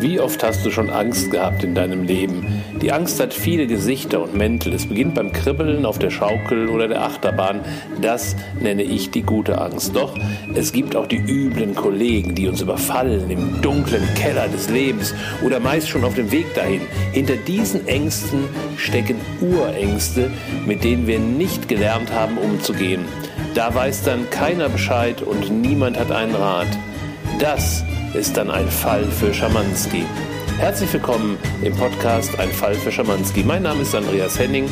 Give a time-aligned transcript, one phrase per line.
[0.00, 2.62] Wie oft hast du schon Angst gehabt in deinem Leben?
[2.80, 4.72] Die Angst hat viele Gesichter und Mäntel.
[4.72, 7.62] Es beginnt beim Kribbeln auf der Schaukel oder der Achterbahn.
[8.00, 9.96] Das nenne ich die gute Angst.
[9.96, 10.16] Doch
[10.54, 15.12] es gibt auch die üblen Kollegen, die uns überfallen im dunklen Keller des Lebens
[15.44, 16.82] oder meist schon auf dem Weg dahin.
[17.10, 18.44] Hinter diesen Ängsten
[18.76, 20.30] stecken Urängste,
[20.64, 23.04] mit denen wir nicht gelernt haben umzugehen.
[23.54, 26.68] Da weiß dann keiner Bescheid und niemand hat einen Rat.
[27.40, 27.97] Das ist
[28.36, 30.04] dann ein Fall für Schamanski.
[30.58, 33.44] Herzlich willkommen im Podcast Ein Fall für Schamanski.
[33.44, 34.68] Mein Name ist Andreas Henning.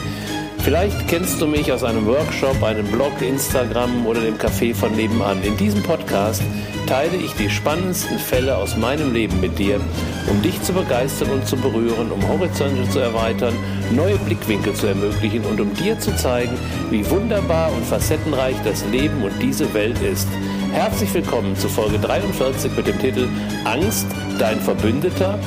[0.58, 5.42] Vielleicht kennst du mich aus einem Workshop, einem Blog, Instagram oder dem Café von nebenan.
[5.44, 6.42] In diesem Podcast
[6.86, 9.80] teile ich die spannendsten Fälle aus meinem Leben mit dir,
[10.28, 13.54] um dich zu begeistern und zu berühren, um Horizonte zu erweitern,
[13.92, 16.56] neue Blickwinkel zu ermöglichen und um dir zu zeigen,
[16.90, 20.26] wie wunderbar und facettenreich das Leben und diese Welt ist.
[20.72, 23.28] Herzlich willkommen zu Folge 43 mit dem Titel
[23.64, 24.06] Angst,
[24.38, 25.38] dein Verbündeter.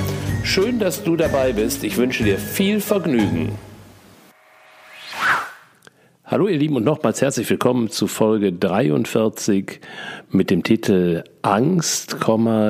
[0.44, 1.83] Schön, dass du dabei bist.
[1.83, 3.52] Ich wünsche dir viel Vergnügen.
[6.25, 9.79] Hallo ihr Lieben und nochmals herzlich willkommen zu Folge 43
[10.29, 12.17] mit dem Titel Angst,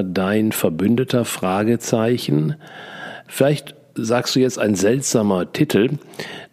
[0.04, 2.56] dein Verbündeter Fragezeichen.
[3.28, 5.98] Vielleicht sagst du jetzt ein seltsamer Titel.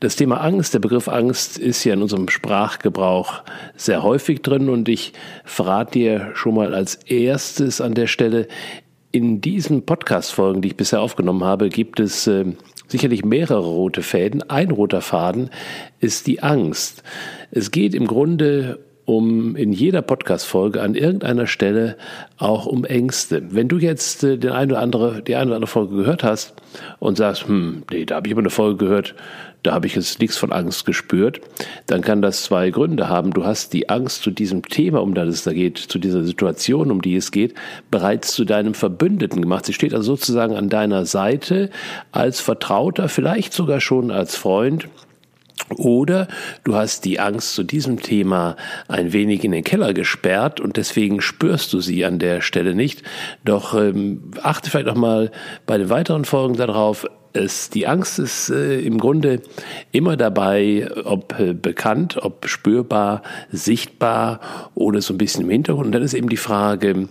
[0.01, 3.43] Das Thema Angst, der Begriff Angst ist ja in unserem Sprachgebrauch
[3.77, 5.13] sehr häufig drin und ich
[5.45, 8.49] verrate dir schon mal als erstes an der Stelle,
[9.13, 12.45] in diesen Podcast-Folgen, die ich bisher aufgenommen habe, gibt es äh,
[12.87, 14.43] sicherlich mehrere rote Fäden.
[14.51, 15.51] Ein roter Faden
[16.01, 17.03] ist die Angst.
[17.51, 21.97] Es geht im Grunde um in jeder Podcast-Folge an irgendeiner Stelle
[22.39, 23.43] auch um Ängste.
[23.51, 26.55] Wenn du jetzt äh, den eine oder andere, die eine oder andere Folge gehört hast
[26.99, 29.15] und sagst, hm, nee, da habe ich aber eine Folge gehört,
[29.62, 31.41] da habe ich jetzt nichts von Angst gespürt,
[31.87, 33.33] dann kann das zwei Gründe haben.
[33.33, 36.91] Du hast die Angst zu diesem Thema, um das es da geht, zu dieser Situation,
[36.91, 37.55] um die es geht,
[37.91, 39.67] bereits zu deinem Verbündeten gemacht.
[39.67, 41.71] Sie steht also sozusagen an deiner Seite
[42.12, 44.89] als Vertrauter, vielleicht sogar schon als Freund
[45.75, 46.28] oder
[46.65, 48.56] du hast die Angst zu diesem Thema
[48.88, 53.03] ein wenig in den Keller gesperrt und deswegen spürst du sie an der Stelle nicht.
[53.44, 55.31] Doch ähm, achte vielleicht auch mal
[55.66, 57.06] bei den weiteren Folgen darauf.
[57.32, 59.43] Es, die Angst ist äh, im Grunde
[59.93, 64.41] immer dabei, ob äh, bekannt, ob spürbar, sichtbar
[64.75, 65.87] oder so ein bisschen im Hintergrund.
[65.87, 67.09] Und dann ist eben die Frage,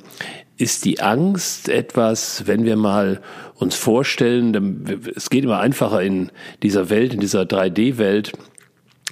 [0.58, 3.22] ist die Angst etwas, wenn wir mal
[3.58, 6.30] uns vorstellen, es geht immer einfacher in
[6.62, 8.34] dieser Welt, in dieser 3D-Welt,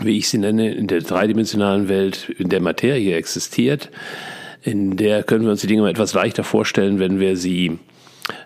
[0.02, 3.90] wie ich sie nenne, in der dreidimensionalen Welt, in der Materie existiert,
[4.62, 7.80] in der können wir uns die Dinge etwas leichter vorstellen, wenn wir sie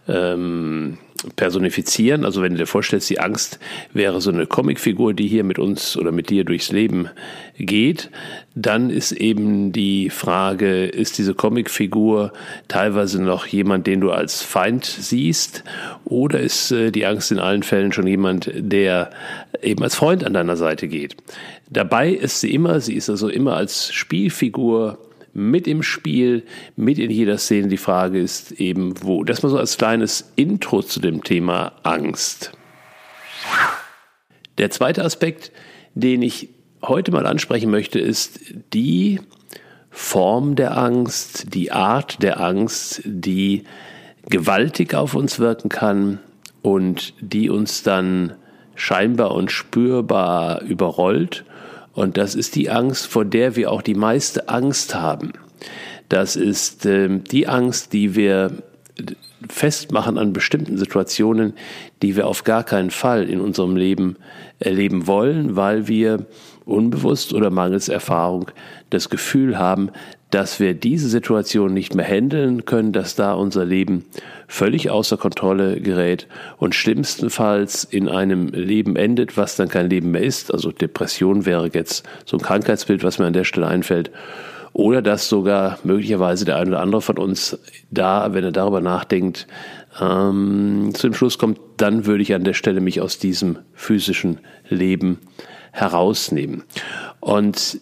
[0.07, 0.97] ähm,
[1.35, 2.25] personifizieren.
[2.25, 3.59] Also wenn du dir vorstellst, die Angst
[3.93, 7.09] wäre so eine Comicfigur, die hier mit uns oder mit dir durchs Leben
[7.57, 8.09] geht,
[8.55, 12.33] dann ist eben die Frage, ist diese Comicfigur
[12.67, 15.63] teilweise noch jemand, den du als Feind siehst,
[16.05, 19.11] oder ist äh, die Angst in allen Fällen schon jemand, der
[19.61, 21.15] eben als Freund an deiner Seite geht?
[21.69, 24.97] Dabei ist sie immer, sie ist also immer als Spielfigur
[25.37, 26.43] mit im Spiel,
[26.75, 27.67] mit in jeder Szene.
[27.67, 29.23] Die Frage ist eben, wo.
[29.23, 32.53] Das mal so als kleines Intro zu dem Thema Angst.
[34.57, 35.51] Der zweite Aspekt,
[35.93, 36.49] den ich
[36.81, 38.39] heute mal ansprechen möchte, ist
[38.73, 39.19] die
[39.91, 43.63] Form der Angst, die Art der Angst, die
[44.29, 46.19] gewaltig auf uns wirken kann
[46.63, 48.33] und die uns dann
[48.75, 51.45] scheinbar und spürbar überrollt
[51.97, 55.33] und das ist die Angst, vor der wir auch die meiste Angst haben.
[56.09, 58.51] Das ist äh, die Angst, die wir
[59.49, 61.53] festmachen an bestimmten Situationen,
[62.03, 64.15] die wir auf gar keinen Fall in unserem Leben
[64.59, 66.27] erleben wollen, weil wir
[66.65, 68.51] unbewusst oder mangels Erfahrung
[68.91, 69.89] das Gefühl haben,
[70.29, 74.05] dass wir diese Situation nicht mehr handeln können, dass da unser Leben
[74.47, 76.27] völlig außer Kontrolle gerät
[76.57, 80.53] und schlimmstenfalls in einem Leben endet, was dann kein Leben mehr ist.
[80.53, 84.11] Also Depression wäre jetzt so ein Krankheitsbild, was mir an der Stelle einfällt.
[84.73, 87.57] Oder dass sogar möglicherweise der eine oder andere von uns
[87.89, 89.47] da, wenn er darüber nachdenkt,
[89.99, 94.39] ähm, zu dem Schluss kommt, dann würde ich an der Stelle mich aus diesem physischen
[94.69, 95.19] Leben
[95.71, 96.63] herausnehmen.
[97.19, 97.79] Und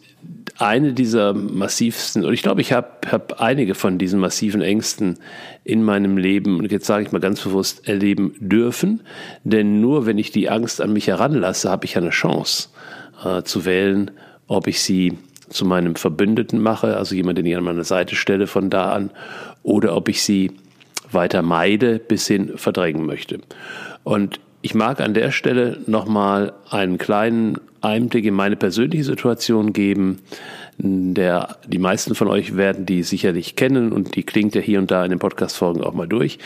[0.57, 5.19] eine dieser massivsten, und ich glaube, ich habe hab einige von diesen massiven Ängsten
[5.63, 9.01] in meinem Leben, und jetzt sage ich mal ganz bewusst, erleben dürfen.
[9.43, 12.69] Denn nur wenn ich die Angst an mich heranlasse, habe ich eine Chance
[13.23, 14.11] äh, zu wählen,
[14.47, 15.17] ob ich sie
[15.49, 19.11] zu meinem Verbündeten mache, also jemand, den ich an meine Seite stelle von da an,
[19.63, 20.51] oder ob ich sie
[21.11, 23.39] weiter meide bis hin verdrängen möchte.
[24.03, 30.21] Und ich mag an der Stelle nochmal einen kleinen Einblick in meine persönliche Situation geben,
[30.79, 34.89] Der, die meisten von euch werden die sicherlich kennen und die klingt ja hier und
[34.89, 36.39] da in den Podcast-Folgen auch mal durch.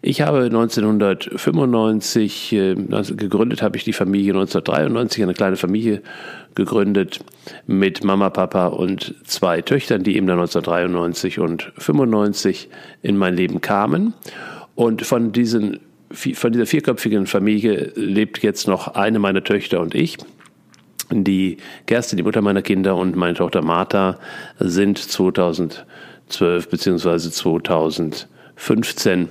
[0.00, 2.76] Ich habe 1995 äh,
[3.14, 6.00] gegründet, habe ich die Familie 1993, eine kleine Familie
[6.54, 7.20] gegründet
[7.66, 12.70] mit Mama, Papa und zwei Töchtern, die eben dann 1993 und 95
[13.02, 14.14] in mein Leben kamen.
[14.74, 20.18] Und von diesen von dieser vierköpfigen Familie lebt jetzt noch eine meiner Töchter und ich.
[21.10, 24.18] Die Kerstin, die Mutter meiner Kinder und meine Tochter Martha
[24.58, 27.30] sind 2012 bzw.
[27.30, 29.28] 2015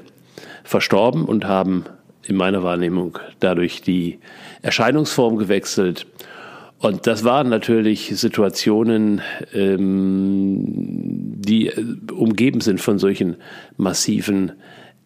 [0.63, 1.85] verstorben und haben
[2.27, 4.19] in meiner Wahrnehmung dadurch die
[4.61, 6.07] Erscheinungsform gewechselt.
[6.79, 9.21] Und das waren natürlich Situationen,
[9.53, 10.63] ähm,
[11.37, 11.71] die
[12.11, 13.37] umgeben sind von solchen
[13.77, 14.53] massiven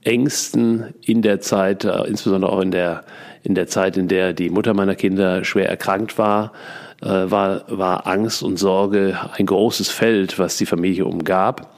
[0.03, 3.03] Ängsten in der Zeit, äh, insbesondere auch in der,
[3.43, 6.53] in der Zeit, in der die Mutter meiner Kinder schwer erkrankt war,
[7.01, 11.73] äh, war, war Angst und Sorge ein großes Feld, was die Familie umgab.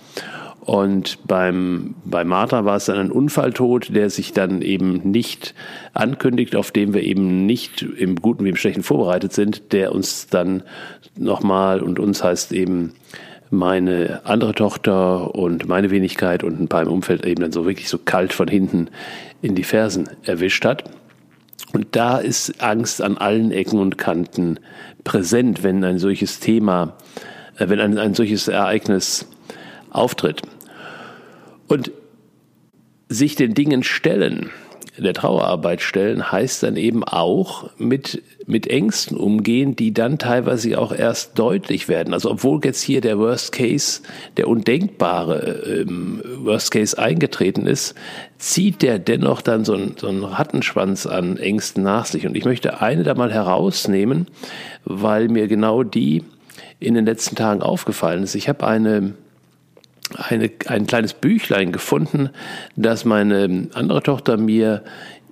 [0.61, 5.55] Und beim, bei Martha war es dann ein Unfalltod, der sich dann eben nicht
[5.93, 10.27] ankündigt, auf dem wir eben nicht im Guten wie im Schlechten vorbereitet sind, der uns
[10.27, 10.61] dann
[11.17, 12.93] nochmal und uns heißt eben
[13.51, 17.89] meine andere Tochter und meine Wenigkeit und ein paar im Umfeld eben dann so wirklich
[17.89, 18.89] so kalt von hinten
[19.41, 20.89] in die Fersen erwischt hat.
[21.73, 24.59] Und da ist Angst an allen Ecken und Kanten
[25.03, 26.97] präsent, wenn ein solches Thema,
[27.57, 29.27] äh, wenn ein, ein solches Ereignis
[29.89, 30.41] auftritt.
[31.67, 31.91] Und
[33.09, 34.49] sich den Dingen stellen,
[34.97, 40.91] der Trauerarbeit stellen, heißt dann eben auch mit, mit Ängsten umgehen, die dann teilweise auch
[40.91, 42.13] erst deutlich werden.
[42.13, 44.01] Also obwohl jetzt hier der Worst Case,
[44.35, 47.95] der undenkbare ähm, Worst Case eingetreten ist,
[48.37, 52.27] zieht der dennoch dann so, ein, so einen Rattenschwanz an Ängsten nach sich.
[52.27, 54.27] Und ich möchte eine da mal herausnehmen,
[54.83, 56.23] weil mir genau die
[56.79, 58.35] in den letzten Tagen aufgefallen ist.
[58.35, 59.13] Ich habe eine
[60.15, 62.29] eine, ein kleines Büchlein gefunden,
[62.75, 64.83] das meine andere Tochter mir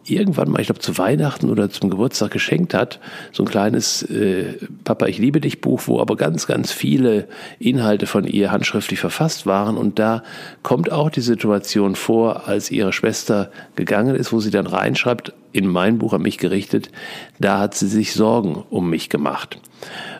[0.05, 2.99] irgendwann mal, ich glaube zu Weihnachten oder zum Geburtstag geschenkt hat,
[3.31, 7.27] so ein kleines äh, Papa, ich liebe dich Buch, wo aber ganz, ganz viele
[7.59, 9.77] Inhalte von ihr handschriftlich verfasst waren.
[9.77, 10.23] Und da
[10.63, 15.67] kommt auch die Situation vor, als ihre Schwester gegangen ist, wo sie dann reinschreibt, in
[15.67, 16.91] mein Buch an mich gerichtet,
[17.39, 19.59] da hat sie sich Sorgen um mich gemacht.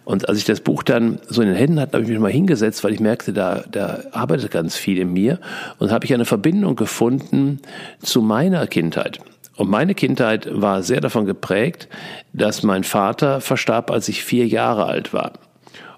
[0.05, 2.31] Und als ich das Buch dann so in den Händen hatte, habe ich mich mal
[2.31, 5.39] hingesetzt, weil ich merkte, da, da arbeitet ganz viel in mir
[5.77, 7.59] und habe ich eine Verbindung gefunden
[8.01, 9.19] zu meiner Kindheit.
[9.59, 11.89] Und meine Kindheit war sehr davon geprägt,
[12.31, 15.33] dass mein Vater verstarb, als ich vier Jahre alt war.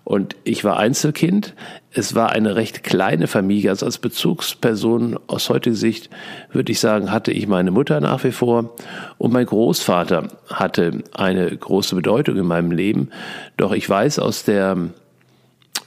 [0.03, 1.53] Und ich war Einzelkind.
[1.91, 3.69] Es war eine recht kleine Familie.
[3.69, 6.09] Also als Bezugsperson aus heutiger Sicht
[6.51, 8.75] würde ich sagen, hatte ich meine Mutter nach wie vor.
[9.19, 13.11] Und mein Großvater hatte eine große Bedeutung in meinem Leben.
[13.57, 14.75] Doch ich weiß aus der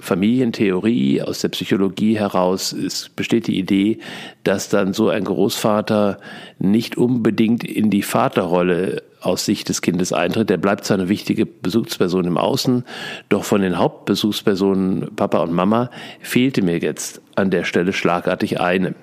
[0.00, 3.99] Familientheorie, aus der Psychologie heraus ist, besteht die Idee,
[4.43, 6.19] dass dann so ein Großvater
[6.58, 10.50] nicht unbedingt in die Vaterrolle aus Sicht des Kindes eintritt.
[10.50, 12.85] Der bleibt zwar eine wichtige Besuchsperson im Außen,
[13.29, 18.94] doch von den Hauptbesuchspersonen Papa und Mama fehlte mir jetzt an der Stelle schlagartig eine.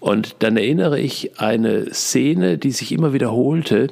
[0.00, 3.88] Und dann erinnere ich eine Szene, die sich immer wiederholte.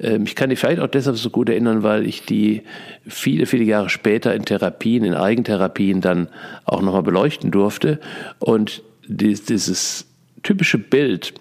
[0.00, 2.62] Ähm, ich kann die vielleicht auch deshalb so gut erinnern, weil ich die
[3.06, 6.28] viele, viele Jahre später in Therapien, in Eigentherapien dann
[6.64, 8.00] auch nochmal beleuchten durfte.
[8.38, 10.06] Und dieses
[10.42, 11.34] typische Bild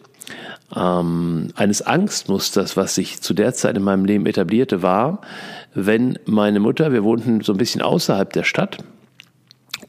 [0.76, 5.22] ähm, eines Angstmusters, was sich zu der Zeit in meinem Leben etablierte, war,
[5.74, 8.84] wenn meine Mutter, wir wohnten so ein bisschen außerhalb der Stadt,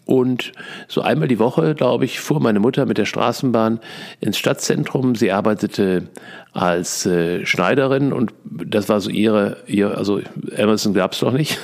[0.05, 0.53] und
[0.89, 3.81] so einmal die Woche, glaube ich, fuhr meine Mutter mit der Straßenbahn
[4.21, 5.15] ins Stadtzentrum.
[5.15, 6.09] Sie arbeitete
[6.53, 10.21] als äh, Schneiderin und das war so ihre, ihr, also
[10.59, 11.59] Amazon gab es doch nicht.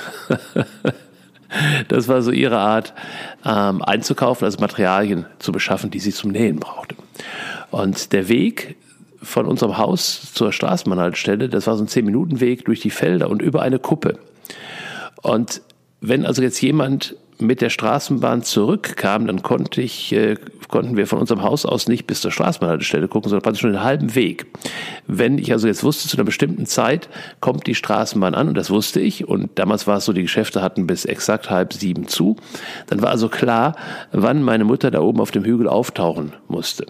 [1.89, 2.93] das war so ihre Art,
[3.45, 6.95] ähm, einzukaufen, also Materialien zu beschaffen, die sie zum Nähen brauchte.
[7.71, 8.77] Und der Weg
[9.21, 13.61] von unserem Haus zur Straßenbahnhaltestelle, das war so ein Zehn-Minuten-Weg durch die Felder und über
[13.61, 14.17] eine Kuppe.
[15.21, 15.61] Und
[16.01, 20.35] wenn also jetzt jemand mit der Straßenbahn zurückkam, dann konnte ich, äh,
[20.67, 23.83] konnten wir von unserem Haus aus nicht bis zur Straßenbahnhaltestelle gucken, sondern praktisch schon den
[23.83, 24.45] halben Weg.
[25.07, 28.69] Wenn ich also jetzt wusste, zu einer bestimmten Zeit kommt die Straßenbahn an, und das
[28.69, 32.35] wusste ich, und damals war es so, die Geschäfte hatten bis exakt halb sieben zu,
[32.87, 33.75] dann war also klar,
[34.11, 36.85] wann meine Mutter da oben auf dem Hügel auftauchen musste.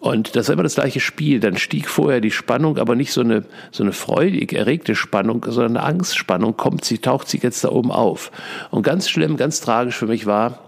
[0.00, 1.40] Und das war immer das gleiche Spiel.
[1.40, 5.78] Dann stieg vorher die Spannung, aber nicht so eine, so eine freudig erregte Spannung, sondern
[5.78, 6.56] eine Angstspannung.
[6.56, 8.30] Kommt sie, taucht sie jetzt da oben auf.
[8.70, 10.60] Und ganz schlimm, ganz tragisch für mich war,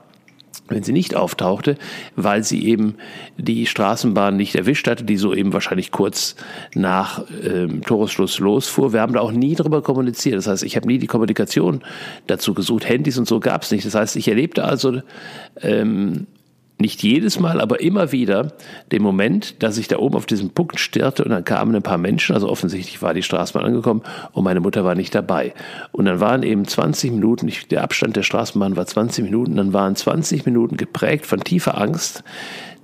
[0.68, 1.76] wenn sie nicht auftauchte,
[2.16, 2.96] weil sie eben
[3.36, 6.36] die Straßenbahn nicht erwischt hatte, die so eben wahrscheinlich kurz
[6.74, 8.92] nach ähm, Toresschluss losfuhr.
[8.92, 10.36] Wir haben da auch nie drüber kommuniziert.
[10.36, 11.82] Das heißt, ich habe nie die Kommunikation
[12.26, 12.88] dazu gesucht.
[12.88, 13.86] Handys und so gab es nicht.
[13.86, 15.00] Das heißt, ich erlebte also
[15.62, 16.26] ähm,
[16.78, 18.52] nicht jedes Mal, aber immer wieder
[18.92, 21.98] den Moment, dass ich da oben auf diesem Punkt stirrte und dann kamen ein paar
[21.98, 25.54] Menschen, also offensichtlich war die Straßenbahn angekommen und meine Mutter war nicht dabei.
[25.90, 29.96] Und dann waren eben 20 Minuten, der Abstand der Straßenbahn war 20 Minuten, dann waren
[29.96, 32.22] 20 Minuten geprägt von tiefer Angst,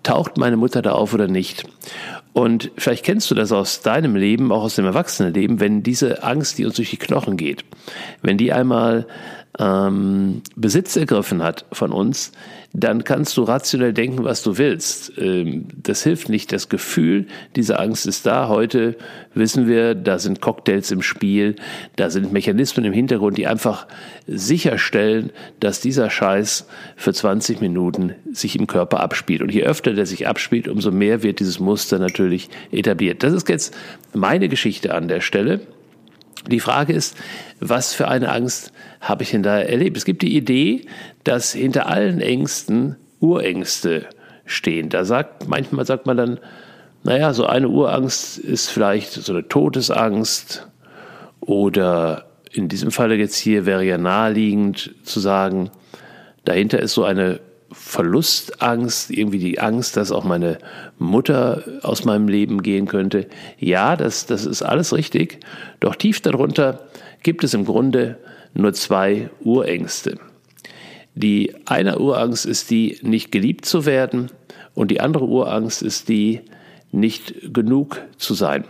[0.03, 1.65] taucht meine Mutter da auf oder nicht.
[2.33, 6.59] Und vielleicht kennst du das aus deinem Leben, auch aus dem Erwachsenenleben, wenn diese Angst,
[6.59, 7.65] die uns durch die Knochen geht,
[8.23, 9.07] wenn die einmal
[9.59, 12.33] ähm, Besitz ergriffen hat von uns,
[12.77, 15.13] dann kannst du rationell denken, was du willst.
[15.17, 16.53] Ähm, das hilft nicht.
[16.53, 18.49] Das Gefühl diese Angst ist da.
[18.49, 18.97] Heute
[19.33, 21.55] wissen wir, da sind Cocktails im Spiel,
[21.95, 23.87] da sind Mechanismen im Hintergrund, die einfach
[24.27, 25.31] sicherstellen,
[25.61, 29.43] dass dieser Scheiß für 20 Minuten sich im Körper abspielt.
[29.43, 33.23] Und je öfter der sich abspielt, umso mehr wird dieses Muster natürlich etabliert.
[33.23, 33.73] Das ist jetzt
[34.13, 35.61] meine Geschichte an der Stelle.
[36.47, 37.17] Die Frage ist,
[37.61, 39.97] was für eine Angst habe ich denn da erlebt?
[39.97, 40.87] Es gibt die Idee,
[41.25, 44.07] dass hinter allen Ängsten Urängste
[44.45, 44.91] stehen.
[44.91, 46.41] Da sagt, manchmal sagt man dann,
[47.03, 50.67] naja, so eine Urangst ist vielleicht so eine Todesangst
[51.41, 55.71] oder in diesem Falle jetzt hier wäre ja naheliegend zu sagen,
[56.45, 57.41] dahinter ist so eine
[57.75, 60.59] Verlustangst, irgendwie die Angst, dass auch meine
[60.99, 63.27] Mutter aus meinem Leben gehen könnte.
[63.59, 65.41] Ja, das, das ist alles richtig.
[65.81, 66.87] Doch tief darunter
[67.23, 68.19] gibt es im Grunde
[68.55, 70.19] nur zwei Urängste.
[71.15, 74.31] Die eine Urangst ist die, nicht geliebt zu werden
[74.75, 76.41] und die andere Urangst ist die,
[76.91, 78.65] nicht genug zu sein.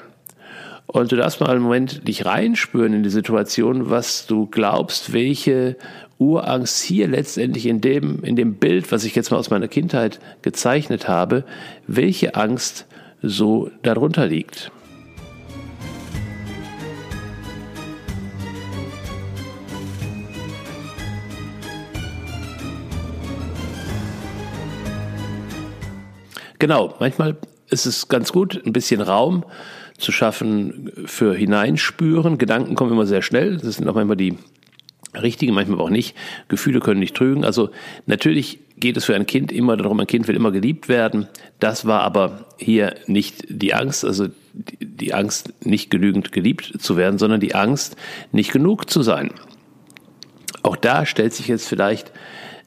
[0.86, 5.76] Und du darfst mal einen Moment dich reinspüren in die Situation, was du glaubst, welche
[6.18, 10.20] Urangst hier letztendlich in dem, in dem Bild, was ich jetzt mal aus meiner Kindheit
[10.42, 11.44] gezeichnet habe,
[11.86, 12.86] welche Angst
[13.22, 14.70] so darunter liegt.
[26.58, 27.36] Genau, manchmal
[27.68, 29.44] ist es ganz gut, ein bisschen Raum
[29.98, 32.38] zu schaffen für Hineinspüren.
[32.38, 33.58] Gedanken kommen immer sehr schnell.
[33.58, 34.38] Das sind auch manchmal die
[35.20, 36.16] richtigen, manchmal auch nicht.
[36.48, 37.44] Gefühle können nicht trügen.
[37.44, 37.70] Also
[38.06, 41.28] natürlich geht es für ein Kind immer darum, ein Kind will immer geliebt werden.
[41.60, 47.18] Das war aber hier nicht die Angst, also die Angst, nicht genügend geliebt zu werden,
[47.18, 47.96] sondern die Angst,
[48.32, 49.30] nicht genug zu sein.
[50.62, 52.10] Auch da stellt sich jetzt vielleicht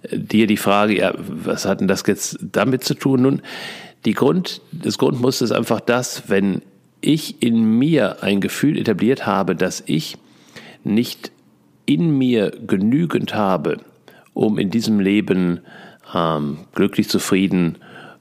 [0.04, 3.22] äh, dir die Frage, ja, was hat denn das jetzt damit zu tun?
[3.24, 3.42] Nun,
[4.06, 6.62] die Grund, das Grundmuster ist einfach das, wenn
[7.02, 10.18] ich in mir ein Gefühl etabliert habe, dass ich
[10.84, 11.32] nicht
[11.88, 13.78] in mir genügend habe,
[14.36, 15.62] um in diesem Leben
[16.14, 17.78] ähm, glücklich, zufrieden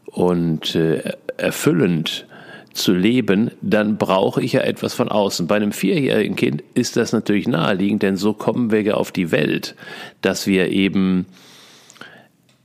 [0.07, 2.27] und äh, erfüllend
[2.73, 5.47] zu leben, dann brauche ich ja etwas von außen.
[5.47, 9.31] Bei einem vierjährigen Kind ist das natürlich naheliegend, denn so kommen wir ja auf die
[9.31, 9.75] Welt,
[10.23, 11.27] dass wir eben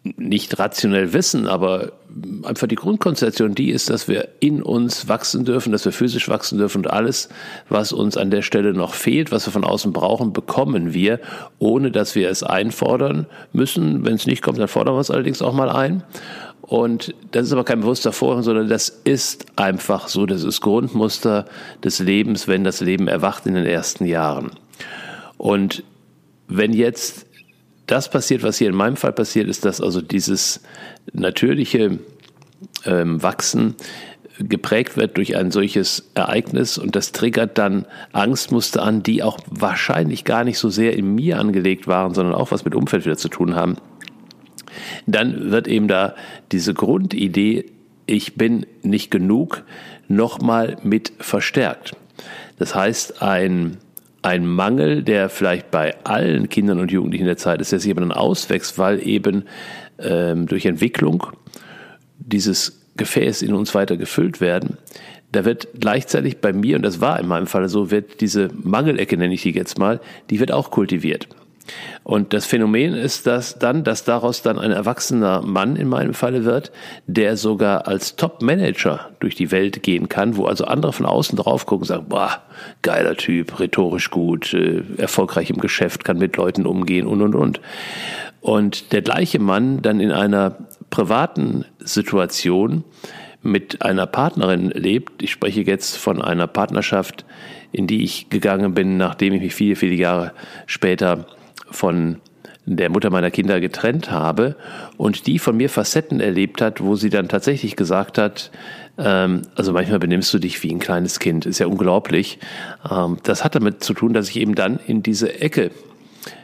[0.03, 1.91] nicht rationell wissen, aber
[2.43, 6.57] einfach die Grundkonstellation die ist, dass wir in uns wachsen dürfen, dass wir physisch wachsen
[6.57, 7.29] dürfen und alles,
[7.69, 11.19] was uns an der Stelle noch fehlt, was wir von außen brauchen, bekommen wir,
[11.59, 14.03] ohne dass wir es einfordern müssen.
[14.03, 16.03] Wenn es nicht kommt, dann fordern wir es allerdings auch mal ein.
[16.61, 20.25] Und das ist aber kein bewusster Vorgang, sondern das ist einfach so.
[20.25, 21.45] Das ist Grundmuster
[21.83, 24.51] des Lebens, wenn das Leben erwacht in den ersten Jahren.
[25.37, 25.83] Und
[26.47, 27.27] wenn jetzt
[27.87, 30.61] das passiert, was hier in meinem Fall passiert, ist, dass also dieses
[31.13, 31.99] natürliche
[32.85, 33.75] ähm, Wachsen
[34.39, 40.23] geprägt wird durch ein solches Ereignis und das triggert dann Angstmuster an, die auch wahrscheinlich
[40.23, 43.29] gar nicht so sehr in mir angelegt waren, sondern auch was mit Umfeld wieder zu
[43.29, 43.77] tun haben.
[45.05, 46.15] Dann wird eben da
[46.51, 47.65] diese Grundidee,
[48.05, 49.63] ich bin nicht genug,
[50.07, 51.95] nochmal mit verstärkt.
[52.57, 53.77] Das heißt, ein
[54.21, 58.01] ein Mangel, der vielleicht bei allen Kindern und Jugendlichen der Zeit ist, der sich aber
[58.01, 59.45] dann auswächst, weil eben
[59.99, 61.25] ähm, durch Entwicklung
[62.19, 64.77] dieses Gefäß in uns weiter gefüllt werden.
[65.31, 69.17] Da wird gleichzeitig bei mir, und das war in meinem Fall so, wird diese Mangelecke,
[69.17, 71.27] nenne ich die jetzt mal, die wird auch kultiviert.
[72.03, 76.45] Und das Phänomen ist dass dann, dass daraus dann ein erwachsener Mann in meinem Falle
[76.45, 76.71] wird,
[77.07, 81.65] der sogar als Top-Manager durch die Welt gehen kann, wo also andere von außen drauf
[81.65, 82.41] gucken und sagen, boah,
[82.81, 87.61] geiler Typ, rhetorisch gut, äh, erfolgreich im Geschäft, kann mit Leuten umgehen und, und, und.
[88.41, 90.57] Und der gleiche Mann dann in einer
[90.89, 92.83] privaten Situation
[93.43, 95.21] mit einer Partnerin lebt.
[95.23, 97.25] Ich spreche jetzt von einer Partnerschaft,
[97.71, 100.33] in die ich gegangen bin, nachdem ich mich viele, viele Jahre
[100.65, 101.25] später
[101.71, 102.21] von
[102.65, 104.55] der Mutter meiner Kinder getrennt habe
[104.97, 108.51] und die von mir Facetten erlebt hat, wo sie dann tatsächlich gesagt hat,
[108.97, 112.39] ähm, also manchmal benimmst du dich wie ein kleines Kind, ist ja unglaublich.
[112.89, 115.71] Ähm, das hat damit zu tun, dass ich eben dann in diese Ecke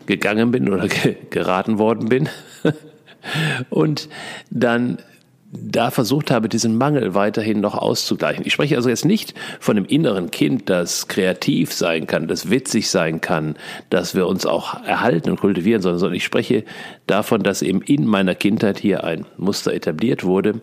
[0.05, 0.87] gegangen bin oder
[1.29, 2.29] geraten worden bin
[3.69, 4.09] und
[4.49, 4.97] dann
[5.51, 8.45] da versucht habe, diesen Mangel weiterhin noch auszugleichen.
[8.45, 12.89] Ich spreche also jetzt nicht von einem inneren Kind, das kreativ sein kann, das witzig
[12.89, 13.55] sein kann,
[13.89, 16.65] dass wir uns auch erhalten und kultivieren sollen, sondern ich spreche
[17.07, 20.61] davon, dass eben in meiner Kindheit hier ein Muster etabliert wurde,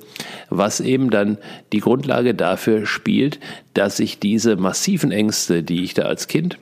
[0.51, 1.39] was eben dann
[1.73, 3.41] die Grundlage dafür spielt,
[3.73, 6.59] dass ich diese massiven Ängste, die ich da als Kind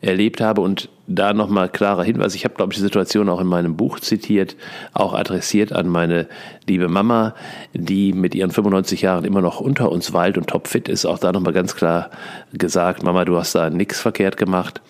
[0.00, 2.34] erlebt habe und da nochmal klarer Hinweis.
[2.34, 4.56] Ich habe, glaube ich, die Situation auch in meinem Buch zitiert,
[4.92, 6.28] auch adressiert an meine
[6.66, 7.34] liebe Mama,
[7.74, 11.04] die mit ihren 95 Jahren immer noch unter uns weilt und topfit ist.
[11.04, 12.10] Auch da nochmal ganz klar
[12.52, 14.80] gesagt, Mama, du hast da nichts verkehrt gemacht.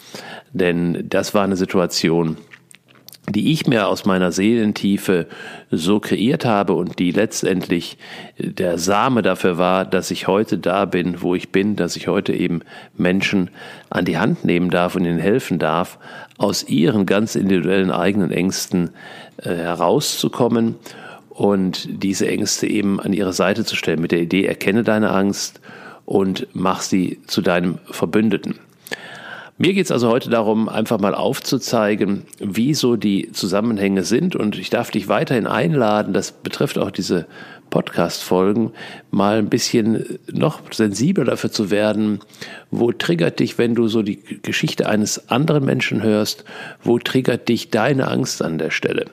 [0.52, 2.36] Denn das war eine Situation,
[3.32, 5.26] die ich mir aus meiner Seelentiefe
[5.70, 7.98] so kreiert habe und die letztendlich
[8.38, 12.32] der Same dafür war, dass ich heute da bin, wo ich bin, dass ich heute
[12.32, 12.60] eben
[12.96, 13.50] Menschen
[13.88, 15.98] an die Hand nehmen darf und ihnen helfen darf,
[16.38, 18.90] aus ihren ganz individuellen eigenen Ängsten
[19.38, 20.76] äh, herauszukommen
[21.28, 25.60] und diese Ängste eben an ihre Seite zu stellen mit der Idee, erkenne deine Angst
[26.04, 28.58] und mach sie zu deinem Verbündeten.
[29.62, 34.34] Mir geht es also heute darum, einfach mal aufzuzeigen, wie so die Zusammenhänge sind.
[34.34, 37.26] Und ich darf dich weiterhin einladen, das betrifft auch diese
[37.68, 38.72] Podcast-Folgen,
[39.10, 42.20] mal ein bisschen noch sensibler dafür zu werden,
[42.70, 46.46] wo triggert dich, wenn du so die Geschichte eines anderen Menschen hörst,
[46.82, 49.04] wo triggert dich deine Angst an der Stelle.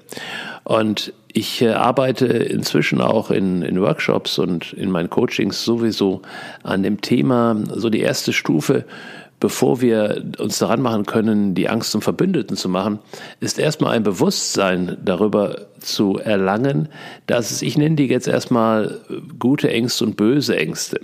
[0.63, 6.21] Und ich äh, arbeite inzwischen auch in, in Workshops und in meinen Coachings sowieso
[6.63, 8.85] an dem Thema, so die erste Stufe,
[9.39, 12.99] bevor wir uns daran machen können, die Angst zum Verbündeten zu machen,
[13.39, 16.89] ist erstmal ein Bewusstsein darüber zu erlangen,
[17.27, 18.99] dass es, ich nenne die jetzt erstmal
[19.37, 21.01] gute Ängste und böse Ängste.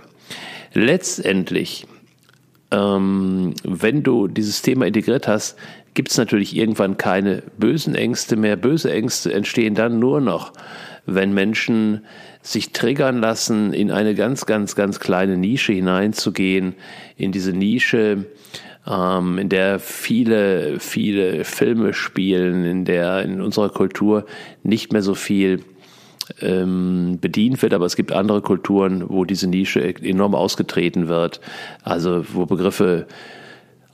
[0.73, 1.85] Letztendlich,
[2.71, 5.55] ähm, wenn du dieses Thema integriert hast,
[5.93, 8.55] gibt es natürlich irgendwann keine bösen Ängste mehr.
[8.55, 10.53] Böse Ängste entstehen dann nur noch,
[11.05, 12.05] wenn Menschen
[12.43, 16.75] sich triggern lassen, in eine ganz, ganz, ganz kleine Nische hineinzugehen,
[17.17, 18.25] in diese Nische,
[18.85, 24.25] ähm, in der viele, viele Filme spielen, in der in unserer Kultur
[24.61, 25.63] nicht mehr so viel
[26.41, 31.39] ähm, bedient wird, aber es gibt andere Kulturen, wo diese Nische enorm ausgetreten wird,
[31.83, 33.07] also wo Begriffe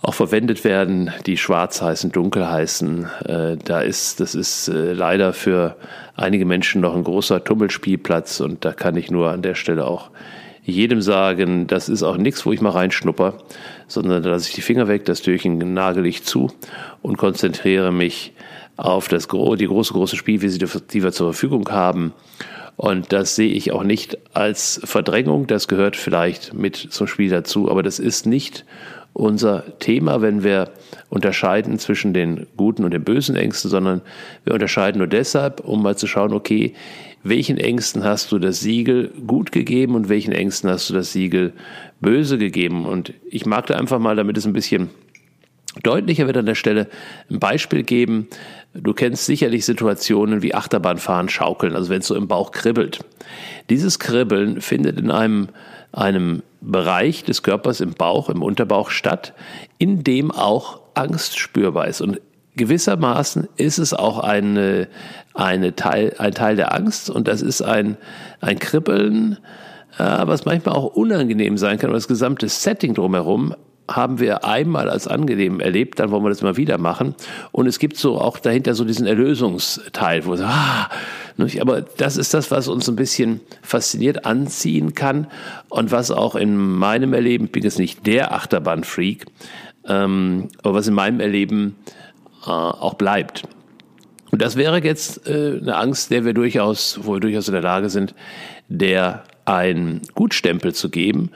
[0.02, 3.08] auch verwendet werden, die schwarz heißen, dunkel heißen.
[3.26, 5.76] Äh, da ist, das ist äh, leider für
[6.16, 10.10] einige Menschen noch ein großer Tummelspielplatz und da kann ich nur an der Stelle auch
[10.64, 13.40] jedem sagen, das ist auch nichts, wo ich mal reinschnupper,
[13.88, 16.52] sondern da lasse ich die Finger weg, das Türchen nagel ich zu
[17.02, 18.34] und konzentriere mich
[18.78, 22.14] auf das die große, große Spielwiese, die wir zur Verfügung haben.
[22.78, 27.70] Und das sehe ich auch nicht als Verdrängung, das gehört vielleicht mit zum Spiel dazu,
[27.70, 28.64] aber das ist nicht
[29.14, 30.72] unser Thema, wenn wir
[31.10, 34.02] unterscheiden zwischen den guten und den bösen Ängsten, sondern
[34.44, 36.74] wir unterscheiden nur deshalb, um mal zu schauen, okay,
[37.24, 41.54] welchen Ängsten hast du das Siegel gut gegeben und welchen Ängsten hast du das Siegel
[42.00, 42.86] böse gegeben.
[42.86, 44.90] Und ich mag da einfach mal, damit es ein bisschen
[45.84, 46.88] deutlicher wird an der Stelle,
[47.30, 48.28] ein Beispiel geben.
[48.74, 53.00] Du kennst sicherlich Situationen wie Achterbahnfahren, Schaukeln, also wenn es so im Bauch kribbelt.
[53.70, 55.50] Dieses Kribbeln findet in einem
[55.92, 59.34] einem Bereich des Körpers im Bauch, im Unterbauch statt,
[59.78, 62.02] in dem auch Angst spürbar ist.
[62.02, 62.20] Und
[62.56, 64.88] gewissermaßen ist es auch eine,
[65.34, 67.98] eine Teil, ein Teil der Angst und das ist ein,
[68.42, 69.38] ein Kribbeln,
[69.98, 71.90] äh, was manchmal auch unangenehm sein kann.
[71.90, 73.56] Und das gesamte Setting drumherum
[73.96, 77.16] haben wir einmal als angenehm erlebt, dann wollen wir das immer wieder machen.
[77.52, 80.90] Und es gibt so auch dahinter so diesen Erlösungsteil, wo so, ah,
[81.60, 85.28] aber das ist das, was uns ein bisschen fasziniert, anziehen kann
[85.70, 89.26] und was auch in meinem Erleben, ich bin jetzt nicht der Achterbahnfreak,
[89.88, 91.76] ähm, aber was in meinem Erleben
[92.46, 93.44] äh, auch bleibt.
[94.32, 97.64] Und das wäre jetzt äh, eine Angst, der wir durchaus, wo wir durchaus in der
[97.64, 98.14] Lage sind,
[98.68, 101.32] der einen Gutstempel zu geben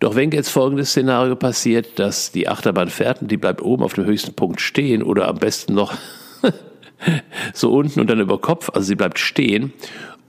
[0.00, 3.94] doch wenn jetzt folgendes Szenario passiert, dass die Achterbahn fährt und die bleibt oben auf
[3.94, 5.94] dem höchsten Punkt stehen oder am besten noch
[7.54, 9.72] so unten und dann über Kopf, also sie bleibt stehen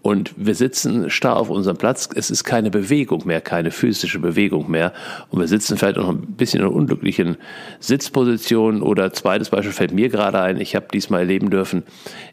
[0.02, 2.08] und wir sitzen starr auf unserem Platz.
[2.16, 4.94] Es ist keine Bewegung mehr, keine physische Bewegung mehr.
[5.30, 7.38] Und wir sitzen vielleicht noch ein bisschen in einer unglücklichen
[7.80, 8.82] Sitzposition.
[8.82, 10.62] Oder zweites Beispiel fällt mir gerade ein.
[10.62, 11.84] Ich habe diesmal erleben dürfen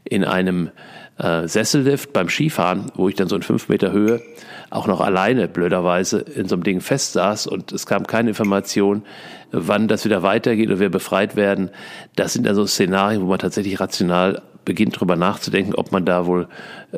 [0.05, 0.71] in einem
[1.19, 4.23] äh, Sessellift beim Skifahren, wo ich dann so in fünf Meter Höhe
[4.71, 9.03] auch noch alleine blöderweise in so einem Ding festsaß und es kam keine Information,
[9.53, 11.71] wann das wieder weitergeht oder wir befreit werden.
[12.17, 16.49] Das sind also Szenarien, wo man tatsächlich rational beginnt darüber nachzudenken, ob man da wohl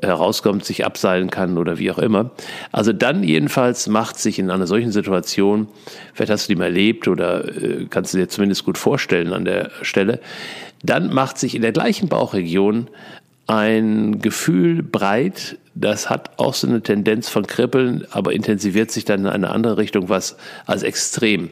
[0.03, 2.31] herauskommt, sich abseilen kann oder wie auch immer.
[2.73, 5.69] Also dann jedenfalls macht sich in einer solchen Situation,
[6.15, 9.45] vielleicht hast du die mal erlebt oder äh, kannst du dir zumindest gut vorstellen an
[9.45, 10.21] der Stelle,
[10.83, 12.89] dann macht sich in der gleichen Bauchregion
[13.49, 19.21] ein Gefühl breit, das hat auch so eine Tendenz von Kribbeln, aber intensiviert sich dann
[19.21, 21.51] in eine andere Richtung, was als extrem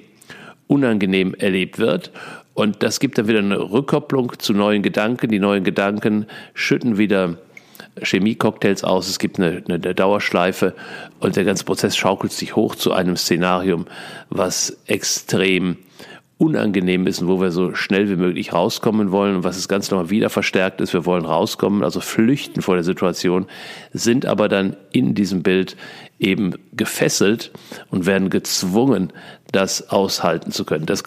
[0.69, 2.13] unangenehm erlebt wird.
[2.55, 5.31] Und das gibt dann wieder eine Rückkopplung zu neuen Gedanken.
[5.31, 7.39] Die neuen Gedanken schütten wieder
[8.03, 10.75] Chemiecocktails aus, es gibt eine, eine, Dauerschleife
[11.21, 13.87] und der ganze Prozess schaukelt sich hoch zu einem Szenarium,
[14.29, 15.79] was extrem
[16.39, 19.91] unangenehm ist und wo wir so schnell wie möglich rauskommen wollen und was es ganz
[19.91, 23.47] nochmal wieder verstärkt ist, wir wollen rauskommen, also flüchten vor der Situation,
[23.95, 25.77] sind aber dann in diesem Bild
[26.19, 27.53] eben gefesselt
[27.91, 29.13] und werden gezwungen,
[29.51, 30.85] das aushalten zu können.
[30.85, 31.05] Das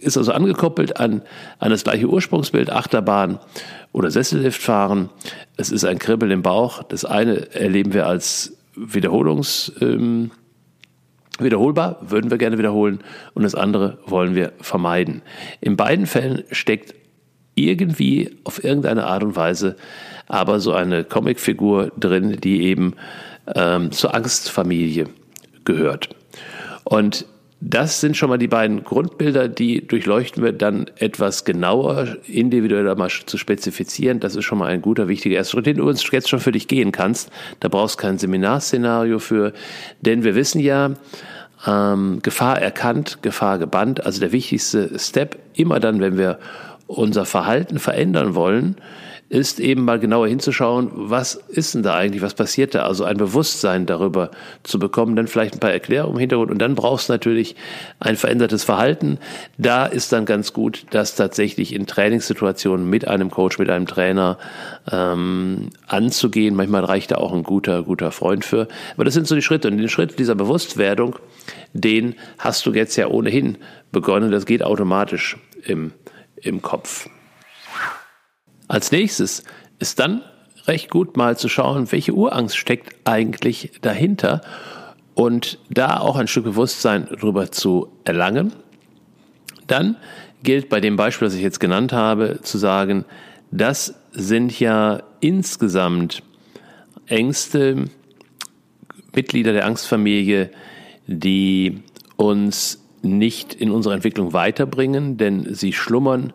[0.00, 1.22] ist also angekoppelt an,
[1.58, 3.38] an das gleiche Ursprungsbild, Achterbahn
[3.92, 5.10] oder Sesselliftfahren.
[5.58, 6.82] Es ist ein Kribbeln im Bauch.
[6.84, 10.30] Das eine erleben wir als Wiederholungs, ähm,
[11.44, 13.00] wiederholbar, würden wir gerne wiederholen
[13.34, 15.22] und das andere wollen wir vermeiden.
[15.60, 16.94] In beiden Fällen steckt
[17.54, 19.76] irgendwie auf irgendeine Art und Weise
[20.30, 22.94] aber so eine Comicfigur drin, die eben
[23.52, 25.06] ähm, zur Angstfamilie
[25.64, 26.10] gehört.
[26.84, 27.26] Und
[27.60, 33.10] das sind schon mal die beiden Grundbilder, die durchleuchten wir dann etwas genauer, individueller mal
[33.10, 34.18] zu spezifizieren.
[34.18, 36.52] Das ist schon mal ein guter, wichtiger erster Schritt, den du uns jetzt schon für
[36.52, 37.30] dich gehen kannst.
[37.60, 39.52] Da brauchst du kein Seminarszenario für,
[40.00, 40.92] denn wir wissen ja,
[41.66, 44.06] ähm, Gefahr erkannt, Gefahr gebannt.
[44.06, 46.38] Also der wichtigste Step, immer dann, wenn wir
[46.86, 48.76] unser Verhalten verändern wollen,
[49.30, 52.82] ist eben mal genauer hinzuschauen, was ist denn da eigentlich, was passiert da?
[52.82, 54.32] Also ein Bewusstsein darüber
[54.64, 57.54] zu bekommen, dann vielleicht ein paar Erklärungen im Hintergrund und dann brauchst du natürlich
[58.00, 59.18] ein verändertes Verhalten.
[59.56, 64.36] Da ist dann ganz gut, das tatsächlich in Trainingssituationen mit einem Coach, mit einem Trainer
[64.90, 66.56] ähm, anzugehen.
[66.56, 68.66] Manchmal reicht da auch ein guter, guter Freund für.
[68.94, 69.68] Aber das sind so die Schritte.
[69.68, 71.16] Und den Schritt dieser Bewusstwerdung,
[71.72, 73.58] den hast du jetzt ja ohnehin
[73.92, 74.32] begonnen.
[74.32, 75.92] Das geht automatisch im,
[76.42, 77.08] im Kopf.
[78.70, 79.42] Als nächstes
[79.80, 80.22] ist dann
[80.68, 84.42] recht gut mal zu schauen, welche Urangst steckt eigentlich dahinter
[85.14, 88.52] und da auch ein Stück Bewusstsein darüber zu erlangen.
[89.66, 89.96] Dann
[90.44, 93.04] gilt bei dem Beispiel, das ich jetzt genannt habe, zu sagen,
[93.50, 96.22] das sind ja insgesamt
[97.06, 97.86] Ängste,
[99.12, 100.52] Mitglieder der Angstfamilie,
[101.08, 101.82] die
[102.16, 106.32] uns nicht in unserer Entwicklung weiterbringen, denn sie schlummern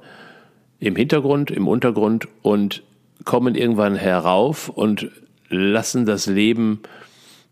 [0.79, 2.83] im Hintergrund, im Untergrund und
[3.23, 5.09] kommen irgendwann herauf und
[5.49, 6.81] lassen das Leben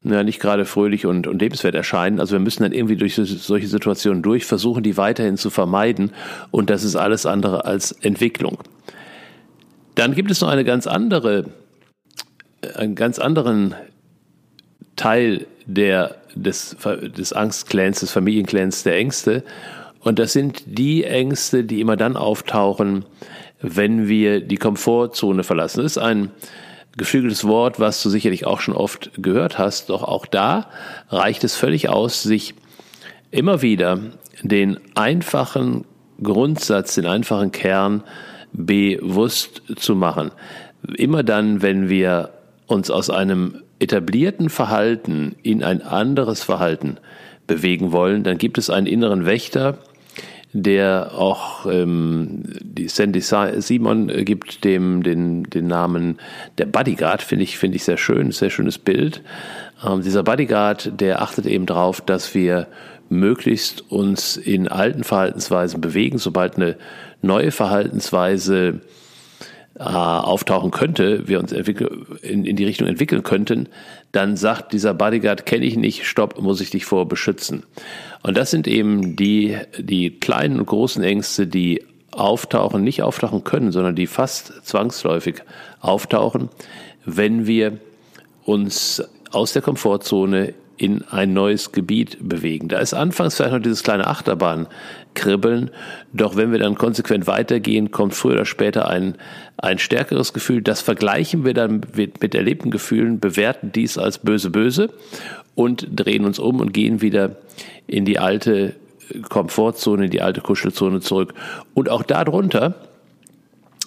[0.03, 2.19] ja, nicht gerade fröhlich und, und lebenswert erscheinen.
[2.19, 6.12] Also wir müssen dann irgendwie durch solche Situationen durch, versuchen die weiterhin zu vermeiden
[6.51, 8.59] und das ist alles andere als Entwicklung.
[9.95, 11.45] Dann gibt es noch eine ganz andere,
[12.75, 13.75] einen ganz anderen
[14.95, 16.75] Teil der, des,
[17.17, 19.43] des Angstclans, des Familienclans der Ängste
[20.03, 23.05] und das sind die Ängste, die immer dann auftauchen,
[23.61, 25.81] wenn wir die Komfortzone verlassen.
[25.81, 26.31] Das ist ein
[26.97, 29.89] geflügeltes Wort, was du sicherlich auch schon oft gehört hast.
[29.89, 30.69] Doch auch da
[31.09, 32.53] reicht es völlig aus, sich
[33.31, 33.99] immer wieder
[34.41, 35.85] den einfachen
[36.21, 38.03] Grundsatz, den einfachen Kern
[38.51, 40.31] bewusst zu machen.
[40.97, 42.31] Immer dann, wenn wir
[42.67, 46.97] uns aus einem etablierten Verhalten in ein anderes Verhalten
[47.47, 49.79] bewegen wollen, dann gibt es einen inneren Wächter,
[50.53, 56.19] der auch ähm, die Sandy Simon gibt dem den, den Namen
[56.57, 59.21] der Bodyguard, finde ich, finde ich sehr schön, sehr schönes Bild.
[59.85, 62.67] Ähm, dieser Bodyguard, der achtet eben darauf, dass wir
[63.09, 66.77] möglichst uns in alten Verhaltensweisen bewegen, sobald eine
[67.21, 68.81] neue Verhaltensweise
[69.75, 73.69] äh, auftauchen könnte, wir uns in, in die Richtung entwickeln könnten,
[74.12, 77.63] dann sagt dieser Bodyguard, kenne ich nicht, stopp, muss ich dich vor beschützen.
[78.21, 83.71] Und das sind eben die, die kleinen und großen Ängste, die auftauchen, nicht auftauchen können,
[83.71, 85.41] sondern die fast zwangsläufig
[85.79, 86.49] auftauchen,
[87.05, 87.79] wenn wir
[88.45, 92.67] uns aus der Komfortzone in ein neues Gebiet bewegen.
[92.67, 95.69] Da ist anfangs vielleicht noch dieses kleine Achterbahn-Kribbeln,
[96.13, 99.15] doch wenn wir dann konsequent weitergehen, kommt früher oder später ein,
[99.57, 100.62] ein stärkeres Gefühl.
[100.62, 104.89] Das vergleichen wir dann mit, mit erlebten Gefühlen, bewerten dies als böse, böse
[105.55, 107.36] und drehen uns um und gehen wieder
[107.86, 108.75] in die alte
[109.29, 111.33] Komfortzone, in die alte Kuschelzone zurück.
[111.73, 112.75] Und auch darunter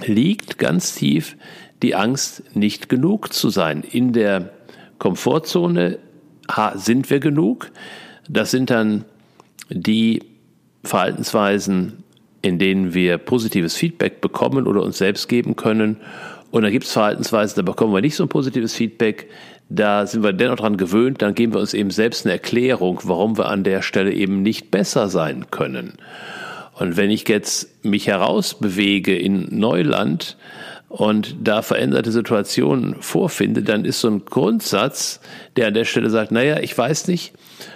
[0.05, 1.37] liegt ganz tief
[1.83, 3.83] die Angst, nicht genug zu sein.
[3.83, 4.51] In der
[4.99, 5.99] Komfortzone
[6.74, 7.70] sind wir genug?
[8.28, 9.04] Das sind dann
[9.70, 10.22] die
[10.85, 12.04] Verhaltensweisen
[12.46, 15.96] in denen wir positives Feedback bekommen oder uns selbst geben können.
[16.50, 19.28] Und dann gibt es Verhaltensweisen, da bekommen wir nicht so ein positives Feedback.
[19.68, 23.37] Da sind wir dennoch dran gewöhnt, dann geben wir uns eben selbst eine Erklärung, warum
[23.37, 25.94] wir an der Stelle eben nicht besser sein können.
[26.78, 30.37] Und wenn ich jetzt mich herausbewege in Neuland
[30.96, 35.20] und da veränderte Situationen vorfinde, dann ist so ein Grundsatz,
[35.56, 37.35] der an der Stelle sagt, naja, ich weiß nicht,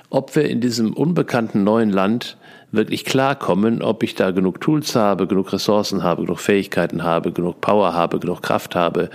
[0.08, 2.38] ob wir in diesem unbekannten neuen Land
[2.72, 7.60] wirklich klarkommen, ob ich da genug Tools habe, genug Ressourcen habe, genug Fähigkeiten habe, genug
[7.60, 9.10] Power habe, genug Kraft habe,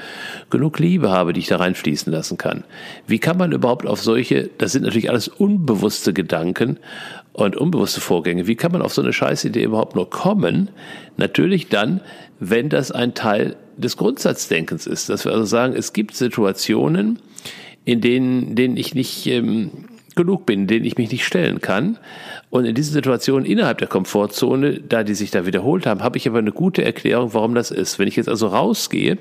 [0.51, 2.63] genug Liebe habe, die ich da reinfließen lassen kann.
[3.07, 6.77] Wie kann man überhaupt auf solche, das sind natürlich alles unbewusste Gedanken
[7.33, 10.69] und unbewusste Vorgänge, wie kann man auf so eine Scheißidee überhaupt nur kommen?
[11.17, 12.01] Natürlich dann,
[12.39, 17.19] wenn das ein Teil des Grundsatzdenkens ist, dass wir also sagen, es gibt Situationen,
[17.83, 19.71] in denen, denen ich nicht ähm,
[20.15, 21.97] genug bin, denen ich mich nicht stellen kann.
[22.49, 26.27] Und in diesen Situationen innerhalb der Komfortzone, da die sich da wiederholt haben, habe ich
[26.27, 27.99] aber eine gute Erklärung, warum das ist.
[27.99, 29.17] Wenn ich jetzt also rausgehe,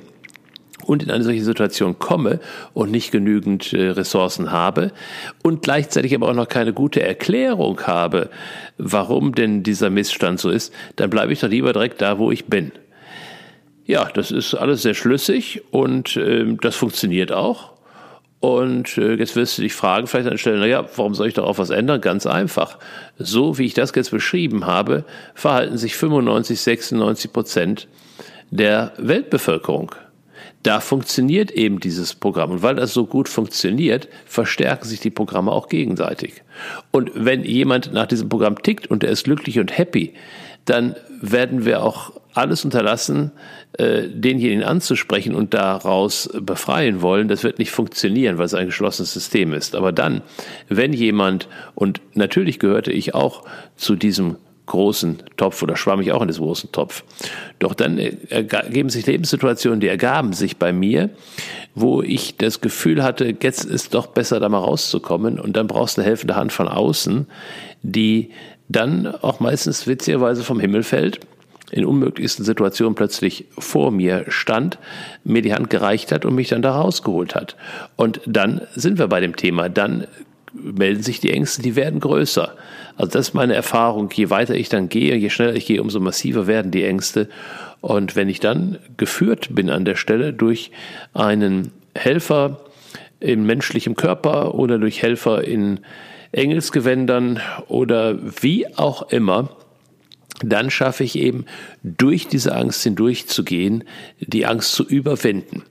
[0.87, 2.41] und in eine solche Situation komme
[2.73, 4.93] und nicht genügend äh, Ressourcen habe
[5.43, 8.31] und gleichzeitig aber auch noch keine gute Erklärung habe,
[8.79, 12.47] warum denn dieser Missstand so ist, dann bleibe ich doch lieber direkt da, wo ich
[12.47, 12.73] bin.
[13.87, 17.75] Ja, das ist alles sehr schlüssig und äh, das funktioniert auch.
[18.41, 21.71] Und äh, jetzt wirst du dich fragen, vielleicht anstellen, naja, warum soll ich darauf was
[21.71, 22.01] ändern?
[22.01, 22.79] Ganz einfach.
[23.19, 27.89] So wie ich das jetzt beschrieben habe, verhalten sich 95, 96 Prozent
[28.51, 29.95] der Weltbevölkerung.
[30.63, 32.51] Da funktioniert eben dieses Programm.
[32.51, 36.43] Und weil das so gut funktioniert, verstärken sich die Programme auch gegenseitig.
[36.91, 40.15] Und wenn jemand nach diesem Programm tickt und er ist glücklich und happy,
[40.65, 43.31] dann werden wir auch alles unterlassen,
[43.79, 49.13] äh, denjenigen anzusprechen und daraus befreien wollen, das wird nicht funktionieren, weil es ein geschlossenes
[49.13, 49.75] System ist.
[49.75, 50.23] Aber dann,
[50.69, 53.45] wenn jemand, und natürlich gehörte ich auch
[53.77, 57.05] zu diesem großen Topf oder schwamm ich auch in diesem großen Topf.
[57.59, 61.11] Doch dann ergeben sich Lebenssituationen, die ergaben sich bei mir,
[61.75, 65.97] wo ich das Gefühl hatte, jetzt ist doch besser, da mal rauszukommen und dann brauchst
[65.97, 67.27] du eine helfende Hand von außen,
[67.83, 68.31] die
[68.69, 71.21] dann auch meistens witzigerweise vom Himmel fällt
[71.75, 74.79] in unmöglichsten Situationen plötzlich vor mir stand,
[75.25, 77.57] mir die Hand gereicht hat und mich dann da rausgeholt hat.
[77.97, 79.69] Und dann sind wir bei dem Thema.
[79.69, 80.07] Dann
[80.53, 82.55] melden sich die Ängste, die werden größer.
[82.97, 84.09] Also das ist meine Erfahrung.
[84.15, 87.29] Je weiter ich dann gehe, je schneller ich gehe, umso massiver werden die Ängste.
[87.81, 90.71] Und wenn ich dann geführt bin an der Stelle durch
[91.13, 92.61] einen Helfer
[93.19, 95.81] im menschlichen Körper oder durch Helfer in
[96.31, 99.49] Engelsgewändern oder wie auch immer,
[100.41, 101.45] dann schaffe ich eben
[101.83, 103.85] durch diese Angst hindurchzugehen,
[104.21, 105.63] die Angst zu überwinden.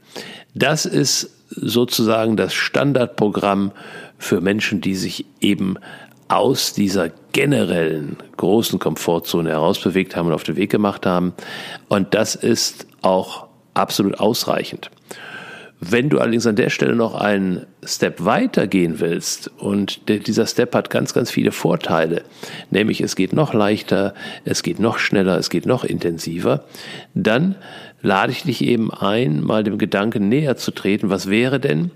[0.54, 3.72] Das ist sozusagen das Standardprogramm
[4.18, 5.78] für Menschen, die sich eben
[6.28, 11.34] aus dieser generellen großen Komfortzone herausbewegt haben und auf den Weg gemacht haben.
[11.90, 14.90] Und das ist auch absolut ausreichend.
[15.90, 20.74] Wenn du allerdings an der Stelle noch einen Step weiter gehen willst und dieser Step
[20.76, 22.24] hat ganz, ganz viele Vorteile,
[22.72, 24.14] nämlich es geht noch leichter,
[24.46, 26.64] es geht noch schneller, es geht noch intensiver,
[27.14, 27.56] dann
[28.02, 31.92] lade ich dich eben ein, mal dem Gedanken näher zu treten, was wäre denn,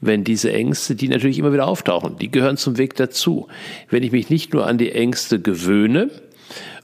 [0.00, 3.48] wenn diese Ängste, die natürlich immer wieder auftauchen, die gehören zum Weg dazu,
[3.90, 6.10] wenn ich mich nicht nur an die Ängste gewöhne,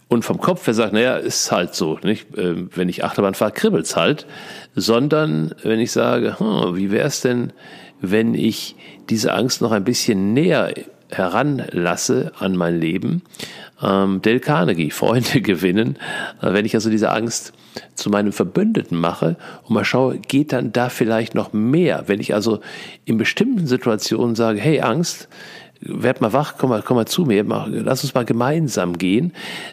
[0.09, 2.27] und vom Kopf her sagt, naja, ist halt so, nicht?
[2.37, 4.27] Ähm, wenn ich Achterbahn fahre, kribbelt's halt,
[4.75, 7.53] sondern wenn ich sage, hm, wie wäre es denn,
[8.01, 8.77] wenn ich
[9.11, 10.73] diese Angst noch ein bisschen näher
[11.11, 13.23] heranlasse an mein Leben.
[13.83, 15.97] Ähm, Dale Carnegie, Freunde gewinnen.
[16.43, 17.53] Äh, wenn ich also diese Angst
[17.95, 22.05] zu meinem Verbündeten mache und mal schaue, geht dann da vielleicht noch mehr?
[22.07, 22.61] Wenn ich also
[23.05, 25.29] in bestimmten Situationen sage, hey Angst,
[25.81, 29.33] werd mal wach, komm mal, komm mal zu mir, lass uns mal gemeinsam gehen.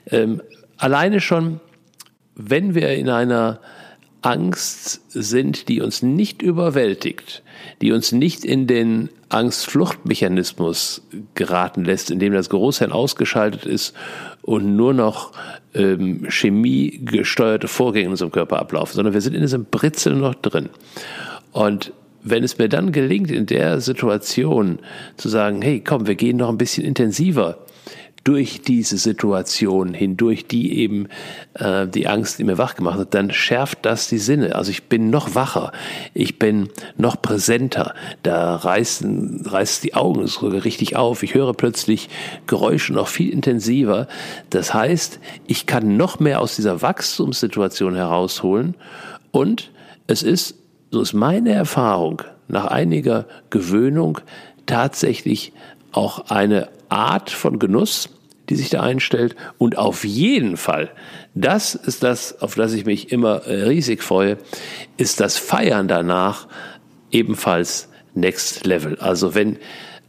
[0.09, 0.41] Ähm,
[0.77, 1.59] alleine schon,
[2.35, 3.59] wenn wir in einer
[4.21, 7.43] Angst sind, die uns nicht überwältigt,
[7.81, 11.03] die uns nicht in den Angstfluchtmechanismus
[11.35, 13.95] geraten lässt, in dem das Großhirn ausgeschaltet ist
[14.41, 15.31] und nur noch
[15.75, 20.69] ähm, chemiegesteuerte Vorgänge in unserem Körper ablaufen, sondern wir sind in diesem Britzeln noch drin.
[21.51, 21.93] Und
[22.25, 24.79] wenn es mir dann gelingt, in der Situation
[25.15, 27.59] zu sagen, hey, komm, wir gehen noch ein bisschen intensiver
[28.25, 31.07] durch diese Situation hindurch, die eben
[31.53, 34.55] äh, die Angst in mir wach gemacht hat, dann schärft das die Sinne.
[34.55, 35.71] Also ich bin noch wacher,
[36.15, 37.93] ich bin noch präsenter.
[38.23, 41.21] Da reißen, reißt die Augen sogar richtig auf.
[41.21, 42.09] Ich höre plötzlich
[42.47, 44.07] Geräusche noch viel intensiver.
[44.49, 48.73] Das heißt, ich kann noch mehr aus dieser Wachstumssituation herausholen
[49.31, 49.69] und
[50.07, 50.55] es ist
[50.91, 54.19] so ist meine Erfahrung nach einiger Gewöhnung
[54.65, 55.53] tatsächlich
[55.91, 58.09] auch eine Art von Genuss,
[58.49, 59.35] die sich da einstellt.
[59.57, 60.91] Und auf jeden Fall,
[61.33, 64.37] das ist das, auf das ich mich immer äh, riesig freue,
[64.97, 66.47] ist das Feiern danach
[67.11, 68.97] ebenfalls Next Level.
[68.99, 69.57] Also wenn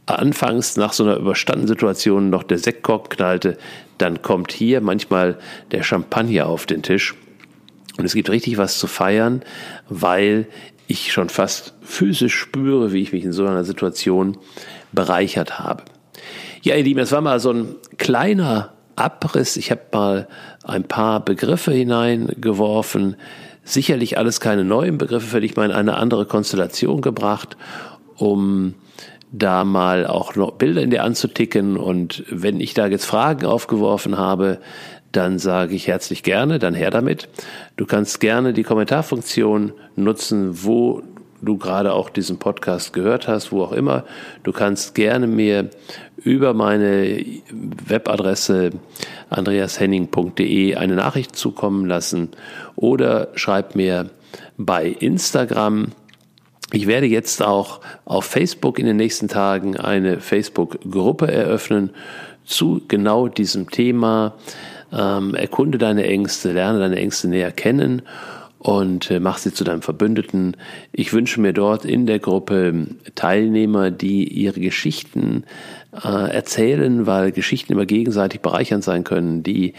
[0.05, 3.57] anfangs nach so einer überstandenen Situation noch der Sektkork knallte,
[3.97, 5.37] dann kommt hier manchmal
[5.71, 7.15] der Champagner auf den Tisch.
[7.97, 9.41] Und es gibt richtig was zu feiern,
[9.89, 10.47] weil
[10.87, 14.37] ich schon fast physisch spüre, wie ich mich in so einer Situation
[14.91, 15.83] bereichert habe.
[16.61, 19.57] Ja, ihr Lieben, das war mal so ein kleiner Abriss.
[19.57, 20.27] Ich habe mal
[20.63, 23.15] ein paar Begriffe hineingeworfen.
[23.63, 27.57] Sicherlich alles keine neuen Begriffe, ich mal in eine andere Konstellation gebracht,
[28.15, 28.75] um
[29.31, 31.77] da mal auch noch Bilder in dir anzuticken.
[31.77, 34.59] Und wenn ich da jetzt Fragen aufgeworfen habe,
[35.11, 37.29] dann sage ich herzlich gerne, dann her damit.
[37.75, 41.01] Du kannst gerne die Kommentarfunktion nutzen, wo
[41.41, 44.03] du gerade auch diesen Podcast gehört hast, wo auch immer.
[44.43, 45.69] Du kannst gerne mir
[46.17, 48.71] über meine Webadresse
[49.29, 52.29] andreashenning.de eine Nachricht zukommen lassen
[52.75, 54.09] oder schreib mir
[54.57, 55.89] bei Instagram.
[56.71, 61.91] Ich werde jetzt auch auf Facebook in den nächsten Tagen eine Facebook-Gruppe eröffnen
[62.43, 64.33] zu genau diesem Thema.
[64.91, 68.03] Ähm, erkunde deine Ängste, lerne deine Ängste näher kennen
[68.59, 70.57] und äh, mach sie zu deinem Verbündeten.
[70.91, 75.43] Ich wünsche mir dort in der Gruppe Teilnehmer, die ihre Geschichten
[76.03, 79.73] äh, erzählen, weil Geschichten immer gegenseitig bereichernd sein können, die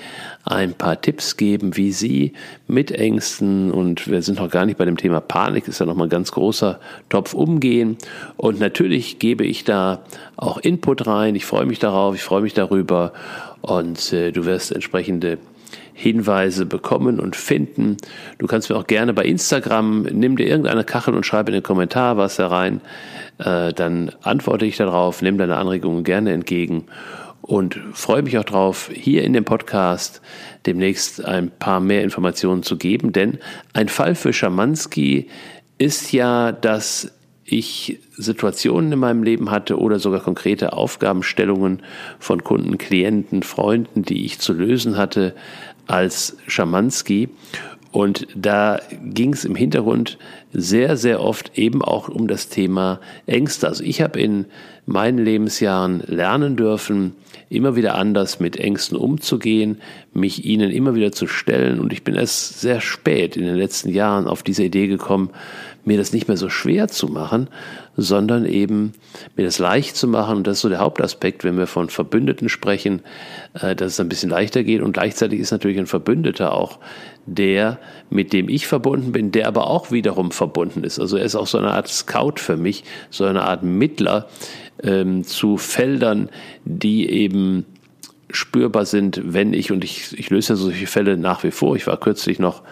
[0.44, 2.33] ein paar Tipps geben, wie sie
[2.66, 6.07] mit Ängsten und wir sind noch gar nicht bei dem Thema Panik, ist ja nochmal
[6.07, 7.99] ein ganz großer Topf umgehen.
[8.37, 10.01] Und natürlich gebe ich da
[10.37, 11.35] auch Input rein.
[11.35, 13.12] Ich freue mich darauf, ich freue mich darüber
[13.62, 15.38] und äh, du wirst entsprechende
[15.92, 17.97] Hinweise bekommen und finden.
[18.38, 21.62] Du kannst mir auch gerne bei Instagram, nimm dir irgendeine Kachel und schreib in den
[21.62, 22.81] Kommentar was herein.
[23.38, 26.85] Äh, dann antworte ich darauf, nimm deine Anregungen gerne entgegen
[27.42, 30.21] und freue mich auch darauf, hier in dem Podcast
[30.66, 33.38] demnächst ein paar mehr Informationen zu geben, denn
[33.73, 35.29] ein Fall für Schamanski
[35.79, 37.12] ist ja, dass
[37.50, 41.82] ich Situationen in meinem Leben hatte oder sogar konkrete Aufgabenstellungen
[42.18, 45.34] von Kunden, Klienten, Freunden, die ich zu lösen hatte
[45.87, 47.28] als Schamanski.
[47.90, 50.18] Und da ging es im Hintergrund
[50.52, 53.66] sehr, sehr oft eben auch um das Thema Ängste.
[53.66, 54.44] Also ich habe in
[54.84, 57.14] meinen Lebensjahren lernen dürfen,
[57.48, 59.80] immer wieder anders mit Ängsten umzugehen,
[60.12, 61.80] mich ihnen immer wieder zu stellen.
[61.80, 65.30] Und ich bin erst sehr spät in den letzten Jahren auf diese Idee gekommen,
[65.88, 67.48] mir das nicht mehr so schwer zu machen,
[67.96, 68.92] sondern eben
[69.37, 70.37] mir das leicht zu machen.
[70.37, 73.01] Und das ist so der Hauptaspekt, wenn wir von Verbündeten sprechen,
[73.55, 74.83] äh, dass es ein bisschen leichter geht.
[74.83, 76.79] Und gleichzeitig ist natürlich ein Verbündeter auch
[77.27, 77.79] der,
[78.11, 81.01] mit dem ich verbunden bin, der aber auch wiederum verbunden ist.
[81.01, 84.29] Also er ist auch so eine Art Scout für mich, so eine Art Mittler
[84.83, 86.31] ähm, zu Feldern,
[86.64, 87.66] die eben
[88.31, 91.77] spürbar sind, wenn ich, und ich, ich löse ja solche Fälle nach wie vor.
[91.77, 92.62] Ich war kürzlich noch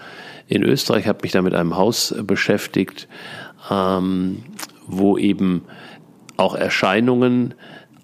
[0.49, 3.09] in Österreich, habe mich da mit einem Haus beschäftigt,
[3.71, 4.43] ähm,
[4.87, 5.63] wo eben
[6.37, 7.55] auch Erscheinungen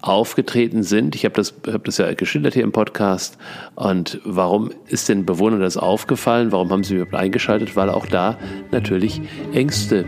[0.01, 1.15] aufgetreten sind.
[1.15, 3.37] Ich habe das, hab das ja geschildert hier im Podcast.
[3.75, 6.51] Und warum ist den Bewohnern das aufgefallen?
[6.51, 7.77] Warum haben sie überhaupt eingeschaltet?
[7.77, 8.37] Weil auch da
[8.71, 9.21] natürlich
[9.53, 10.05] Ängste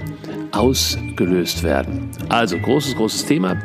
[0.52, 2.10] ausgelöst werden.
[2.28, 3.58] Also großes, großes Thema.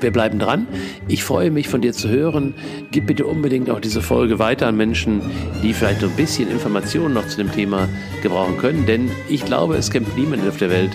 [0.00, 0.66] Wir bleiben dran.
[1.08, 2.54] Ich freue mich von dir zu hören.
[2.90, 5.22] Gib bitte unbedingt auch diese Folge weiter an Menschen,
[5.62, 7.88] die vielleicht so ein bisschen Informationen noch zu dem Thema
[8.22, 8.86] gebrauchen können.
[8.86, 10.90] Denn ich glaube, es kennt niemand auf der Welt,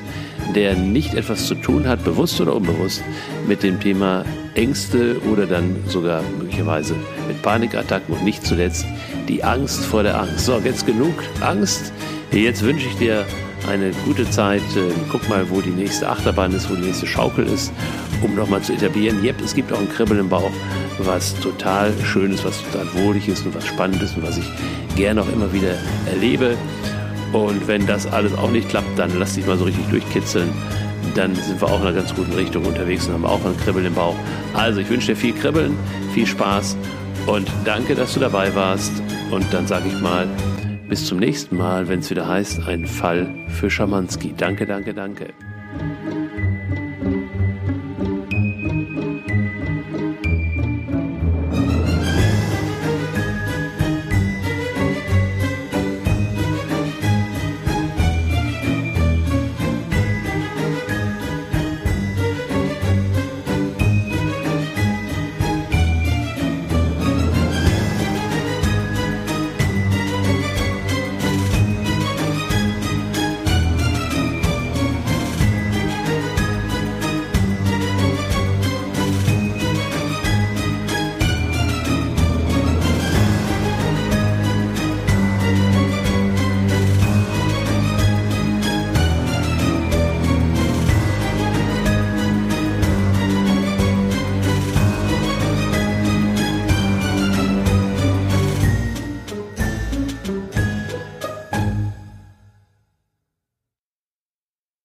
[0.56, 3.04] der nicht etwas zu tun hat, bewusst oder unbewusst,
[3.48, 6.96] mit dem Thema Ängste oder dann sogar möglicherweise
[7.28, 8.86] mit Panikattacken und nicht zuletzt
[9.28, 10.46] die Angst vor der Angst.
[10.46, 11.94] So, jetzt genug Angst.
[12.32, 13.26] Jetzt wünsche ich dir
[13.68, 14.62] eine gute Zeit.
[14.76, 17.72] Äh, guck mal, wo die nächste Achterbahn ist, wo die nächste Schaukel ist,
[18.22, 19.24] um nochmal zu etablieren.
[19.24, 20.52] Yep, es gibt auch ein Kribbeln im Bauch,
[21.00, 24.50] was total schön ist, was total wohlig ist und was spannend ist und was ich
[24.96, 25.76] gerne auch immer wieder
[26.08, 26.58] erlebe.
[27.32, 30.50] Und wenn das alles auch nicht klappt, dann lass dich mal so richtig durchkitzeln.
[31.16, 33.86] Dann sind wir auch in einer ganz guten Richtung unterwegs und haben auch ein Kribbeln
[33.86, 34.16] im Bauch.
[34.54, 35.78] Also ich wünsche dir viel Kribbeln,
[36.14, 36.76] viel Spaß
[37.28, 38.92] und danke, dass du dabei warst.
[39.30, 40.28] Und dann sage ich mal,
[40.90, 44.34] bis zum nächsten Mal, wenn es wieder heißt, ein Fall für Schamanski.
[44.36, 45.34] Danke, danke, danke.